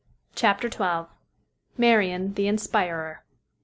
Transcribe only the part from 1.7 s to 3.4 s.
MARIAN, THE INSPIRER.